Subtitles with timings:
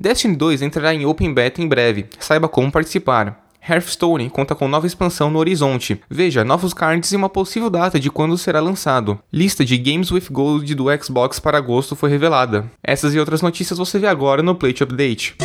[0.00, 3.44] Destiny 2 entrará em Open Beta em breve, saiba como participar.
[3.62, 6.00] Hearthstone conta com nova expansão no horizonte.
[6.08, 9.18] Veja novos cards e uma possível data de quando será lançado.
[9.30, 12.64] Lista de Games with Gold do Xbox para agosto foi revelada.
[12.82, 15.36] Essas e outras notícias você vê agora no Plate Update.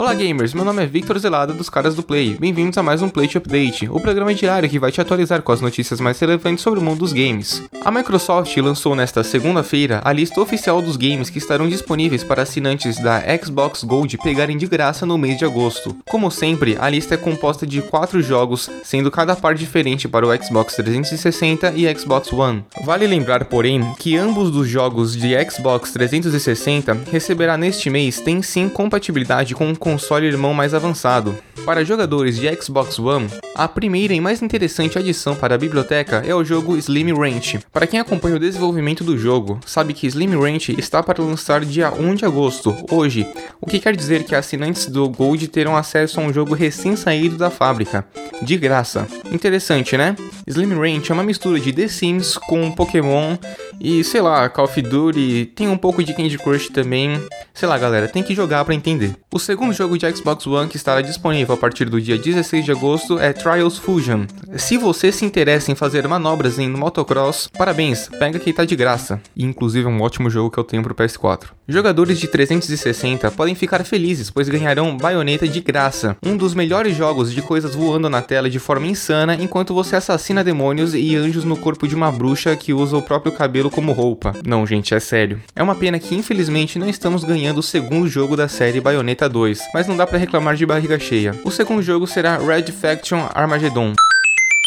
[0.00, 2.34] Olá gamers, meu nome é Victor Zelada dos Caras do Play.
[2.40, 5.60] Bem-vindos a mais um Play Update, o programa diário que vai te atualizar com as
[5.60, 7.62] notícias mais relevantes sobre o mundo dos games.
[7.84, 12.98] A Microsoft lançou nesta segunda-feira a lista oficial dos games que estarão disponíveis para assinantes
[12.98, 15.94] da Xbox Gold pegarem de graça no mês de agosto.
[16.08, 20.34] Como sempre, a lista é composta de quatro jogos, sendo cada par diferente para o
[20.42, 22.64] Xbox 360 e Xbox One.
[22.86, 28.66] Vale lembrar, porém, que ambos dos jogos de Xbox 360 receberá neste mês tem sim
[28.66, 31.36] compatibilidade com o console irmão mais avançado.
[31.64, 36.32] Para jogadores de Xbox One, a primeira e mais interessante adição para a biblioteca é
[36.32, 37.58] o jogo Slim Ranch.
[37.72, 41.92] Para quem acompanha o desenvolvimento do jogo, sabe que Slim Ranch está para lançar dia
[41.92, 43.26] 1 de agosto, hoje,
[43.60, 47.50] o que quer dizer que assinantes do Gold terão acesso a um jogo recém-saído da
[47.50, 48.06] fábrica,
[48.40, 49.08] de graça.
[49.32, 50.14] Interessante, né?
[50.46, 53.36] Slim Ranch é uma mistura de The Sims com Pokémon
[53.80, 57.18] e, sei lá, Call of Duty, tem um pouco de Candy Crush também.
[57.54, 59.16] Sei lá, galera, tem que jogar para entender.
[59.32, 62.72] O segundo jogo de Xbox One que estará disponível a partir do dia 16 de
[62.72, 64.26] agosto é Trials Fusion.
[64.56, 69.20] Se você se interessa em fazer manobras em motocross, parabéns, pega que tá de graça.
[69.34, 71.48] E inclusive é um ótimo jogo que eu tenho pro PS4.
[71.70, 77.32] Jogadores de 360 podem ficar felizes, pois ganharão baioneta de graça, um dos melhores jogos
[77.32, 81.56] de coisas voando na tela de forma insana enquanto você assassina demônios e anjos no
[81.56, 84.34] corpo de uma bruxa que usa o próprio cabelo como roupa.
[84.44, 85.40] Não, gente, é sério.
[85.54, 89.60] É uma pena que infelizmente não estamos ganhando o segundo jogo da série Bayonetta 2,
[89.72, 91.36] mas não dá para reclamar de barriga cheia.
[91.44, 93.94] O segundo jogo será Red Faction Armageddon.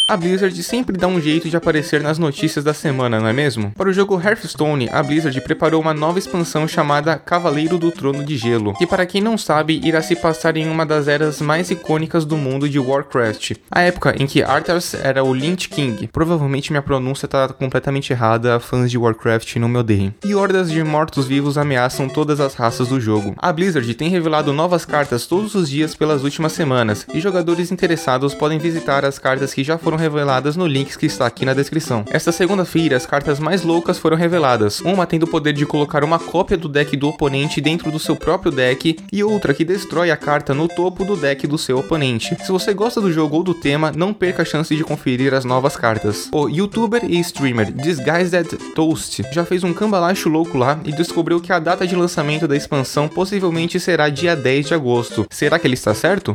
[0.05, 3.71] A Blizzard sempre dá um jeito de aparecer nas notícias da semana, não é mesmo?
[3.71, 8.35] Para o jogo Hearthstone, a Blizzard preparou uma nova expansão chamada Cavaleiro do Trono de
[8.35, 12.25] Gelo, que para quem não sabe, irá se passar em uma das eras mais icônicas
[12.25, 16.09] do mundo de Warcraft, a época em que Arthas era o Lynch King.
[16.11, 20.13] Provavelmente minha pronúncia está completamente errada, fãs de Warcraft não me odeiem.
[20.25, 23.35] E hordas de mortos-vivos ameaçam todas as raças do jogo.
[23.37, 28.33] A Blizzard tem revelado novas cartas todos os dias pelas últimas semanas, e jogadores interessados
[28.33, 31.53] podem visitar as cartas que já foram foram reveladas no link que está aqui na
[31.53, 32.03] descrição.
[32.09, 36.17] Esta segunda-feira, as cartas mais loucas foram reveladas, uma tendo o poder de colocar uma
[36.17, 40.17] cópia do deck do oponente dentro do seu próprio deck e outra que destrói a
[40.17, 42.35] carta no topo do deck do seu oponente.
[42.43, 45.45] Se você gosta do jogo ou do tema, não perca a chance de conferir as
[45.45, 46.27] novas cartas.
[46.31, 51.53] O youtuber e streamer Disguised Toast já fez um cambalacho louco lá e descobriu que
[51.53, 55.27] a data de lançamento da expansão possivelmente será dia 10 de agosto.
[55.29, 56.33] Será que ele está certo?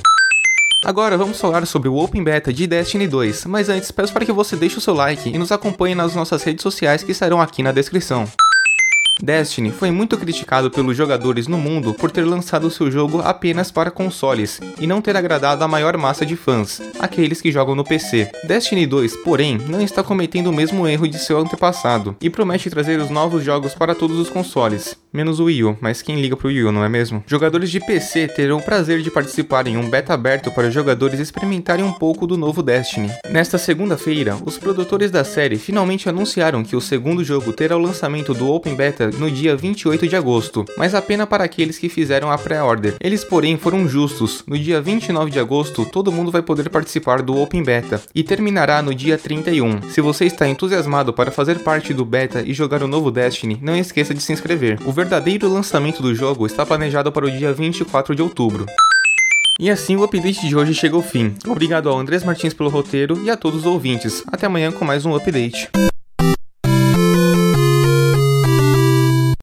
[0.85, 4.31] Agora vamos falar sobre o Open Beta de Destiny 2, mas antes peço para que
[4.31, 7.65] você deixe o seu like e nos acompanhe nas nossas redes sociais que estarão aqui
[7.65, 8.29] na descrição.
[9.21, 13.91] Destiny foi muito criticado pelos jogadores no mundo por ter lançado seu jogo apenas para
[13.91, 18.31] consoles e não ter agradado a maior massa de fãs, aqueles que jogam no PC.
[18.45, 23.01] Destiny 2, porém, não está cometendo o mesmo erro de seu antepassado e promete trazer
[23.01, 26.47] os novos jogos para todos os consoles, menos o Wii U, mas quem liga pro
[26.47, 27.25] Wii U, não é mesmo?
[27.27, 31.19] Jogadores de PC terão o prazer de participar em um beta aberto para os jogadores
[31.19, 33.11] experimentarem um pouco do novo Destiny.
[33.29, 38.33] Nesta segunda-feira, os produtores da série finalmente anunciaram que o segundo jogo terá o lançamento
[38.33, 42.39] do Open Beta no dia 28 de agosto, mas apenas para aqueles que fizeram a
[42.39, 42.95] pré-order.
[43.01, 44.45] Eles, porém, foram justos.
[44.47, 48.81] No dia 29 de agosto, todo mundo vai poder participar do Open Beta e terminará
[48.81, 49.83] no dia 31.
[49.91, 53.77] Se você está entusiasmado para fazer parte do beta e jogar o novo Destiny, não
[53.77, 54.79] esqueça de se inscrever.
[54.87, 58.67] O verdadeiro lançamento do jogo está planejado para o dia 24 de outubro.
[59.59, 61.35] E assim o update de hoje chega ao fim.
[61.47, 64.23] Obrigado ao Andrés Martins pelo roteiro e a todos os ouvintes.
[64.27, 65.71] Até amanhã com mais um update.